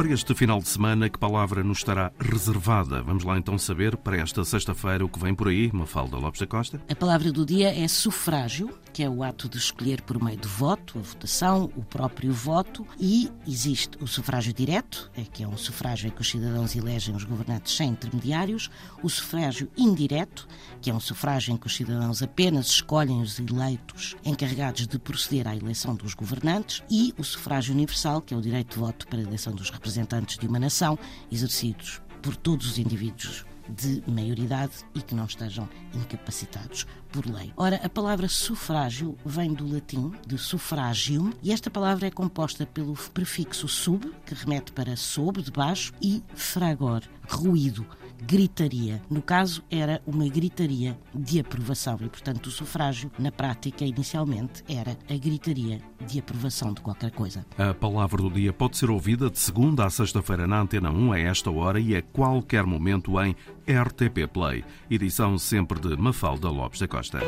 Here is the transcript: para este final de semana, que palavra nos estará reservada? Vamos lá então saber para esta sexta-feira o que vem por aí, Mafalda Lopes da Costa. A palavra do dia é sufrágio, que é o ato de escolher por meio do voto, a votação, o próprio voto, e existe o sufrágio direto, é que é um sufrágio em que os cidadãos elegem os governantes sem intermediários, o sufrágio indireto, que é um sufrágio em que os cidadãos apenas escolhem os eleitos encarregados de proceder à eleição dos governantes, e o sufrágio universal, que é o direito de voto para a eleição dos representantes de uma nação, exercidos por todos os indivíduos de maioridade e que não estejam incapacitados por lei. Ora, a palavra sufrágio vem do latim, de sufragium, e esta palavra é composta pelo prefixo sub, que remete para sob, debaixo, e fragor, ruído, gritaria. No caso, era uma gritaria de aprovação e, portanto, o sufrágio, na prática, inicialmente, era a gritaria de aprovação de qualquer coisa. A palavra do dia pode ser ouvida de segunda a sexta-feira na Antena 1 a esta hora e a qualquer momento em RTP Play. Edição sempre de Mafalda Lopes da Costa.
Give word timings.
para 0.00 0.14
este 0.14 0.34
final 0.34 0.60
de 0.60 0.66
semana, 0.66 1.10
que 1.10 1.18
palavra 1.18 1.62
nos 1.62 1.76
estará 1.76 2.10
reservada? 2.18 3.02
Vamos 3.02 3.22
lá 3.22 3.36
então 3.36 3.58
saber 3.58 3.98
para 3.98 4.16
esta 4.16 4.42
sexta-feira 4.46 5.04
o 5.04 5.10
que 5.10 5.18
vem 5.18 5.34
por 5.34 5.48
aí, 5.48 5.70
Mafalda 5.74 6.16
Lopes 6.16 6.40
da 6.40 6.46
Costa. 6.46 6.80
A 6.88 6.94
palavra 6.94 7.30
do 7.30 7.44
dia 7.44 7.68
é 7.68 7.86
sufrágio, 7.86 8.70
que 8.92 9.02
é 9.02 9.08
o 9.08 9.22
ato 9.22 9.48
de 9.48 9.58
escolher 9.58 10.02
por 10.02 10.22
meio 10.22 10.38
do 10.38 10.48
voto, 10.48 10.98
a 10.98 11.02
votação, 11.02 11.70
o 11.76 11.82
próprio 11.82 12.32
voto, 12.32 12.86
e 12.98 13.30
existe 13.46 13.96
o 14.02 14.06
sufrágio 14.06 14.52
direto, 14.52 15.10
é 15.16 15.22
que 15.22 15.42
é 15.42 15.48
um 15.48 15.56
sufrágio 15.56 16.08
em 16.08 16.10
que 16.10 16.20
os 16.20 16.30
cidadãos 16.30 16.74
elegem 16.74 17.14
os 17.14 17.24
governantes 17.24 17.76
sem 17.76 17.90
intermediários, 17.90 18.70
o 19.02 19.08
sufrágio 19.08 19.70
indireto, 19.76 20.46
que 20.80 20.90
é 20.90 20.94
um 20.94 21.00
sufrágio 21.00 21.52
em 21.52 21.56
que 21.56 21.66
os 21.66 21.76
cidadãos 21.76 22.22
apenas 22.22 22.66
escolhem 22.66 23.20
os 23.20 23.38
eleitos 23.38 24.16
encarregados 24.24 24.86
de 24.86 24.98
proceder 24.98 25.46
à 25.46 25.56
eleição 25.56 25.94
dos 25.94 26.14
governantes, 26.14 26.82
e 26.90 27.14
o 27.18 27.24
sufrágio 27.24 27.74
universal, 27.74 28.20
que 28.20 28.34
é 28.34 28.36
o 28.36 28.42
direito 28.42 28.74
de 28.74 28.80
voto 28.80 29.06
para 29.06 29.18
a 29.18 29.22
eleição 29.22 29.52
dos 29.52 29.70
representantes 29.70 30.38
de 30.38 30.46
uma 30.46 30.58
nação, 30.58 30.98
exercidos 31.30 32.00
por 32.22 32.36
todos 32.36 32.66
os 32.66 32.78
indivíduos 32.78 33.44
de 33.70 34.02
maioridade 34.06 34.84
e 34.94 35.02
que 35.02 35.14
não 35.14 35.24
estejam 35.24 35.68
incapacitados 35.94 36.86
por 37.10 37.26
lei. 37.26 37.52
Ora, 37.56 37.80
a 37.82 37.88
palavra 37.88 38.28
sufrágio 38.28 39.16
vem 39.24 39.52
do 39.52 39.70
latim, 39.70 40.12
de 40.26 40.38
sufragium, 40.38 41.32
e 41.42 41.52
esta 41.52 41.70
palavra 41.70 42.06
é 42.06 42.10
composta 42.10 42.66
pelo 42.66 42.94
prefixo 43.12 43.68
sub, 43.68 44.12
que 44.24 44.34
remete 44.34 44.72
para 44.72 44.96
sob, 44.96 45.42
debaixo, 45.42 45.92
e 46.00 46.22
fragor, 46.34 47.02
ruído, 47.28 47.86
gritaria. 48.22 49.00
No 49.10 49.22
caso, 49.22 49.62
era 49.70 50.02
uma 50.06 50.28
gritaria 50.28 50.98
de 51.14 51.40
aprovação 51.40 51.98
e, 52.00 52.08
portanto, 52.08 52.46
o 52.46 52.50
sufrágio, 52.50 53.10
na 53.18 53.32
prática, 53.32 53.84
inicialmente, 53.84 54.62
era 54.68 54.96
a 55.08 55.16
gritaria 55.16 55.80
de 56.06 56.18
aprovação 56.18 56.72
de 56.72 56.80
qualquer 56.80 57.10
coisa. 57.10 57.44
A 57.58 57.74
palavra 57.74 58.22
do 58.22 58.30
dia 58.30 58.52
pode 58.52 58.76
ser 58.76 58.90
ouvida 58.90 59.30
de 59.30 59.38
segunda 59.38 59.84
a 59.84 59.90
sexta-feira 59.90 60.46
na 60.46 60.60
Antena 60.60 60.90
1 60.90 61.12
a 61.12 61.18
esta 61.18 61.50
hora 61.50 61.80
e 61.80 61.96
a 61.96 62.02
qualquer 62.02 62.64
momento 62.64 63.20
em 63.20 63.34
RTP 63.72 64.26
Play. 64.26 64.64
Edição 64.90 65.38
sempre 65.38 65.78
de 65.78 65.96
Mafalda 65.96 66.48
Lopes 66.48 66.80
da 66.80 66.88
Costa. 66.88 67.20